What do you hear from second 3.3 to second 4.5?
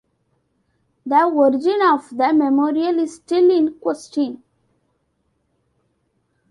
in question.